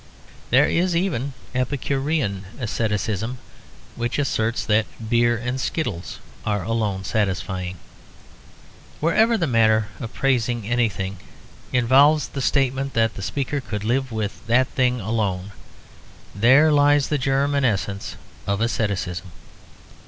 [0.49, 3.37] There is even epicurean asceticism,
[3.95, 7.77] which asserts that beer and skittles are alone satisfying.
[8.99, 11.17] Wherever the manner of praising anything
[11.71, 15.51] involves the statement that the speaker could live with that thing alone,
[16.33, 18.15] there lies the germ and essence
[18.47, 19.31] of asceticism.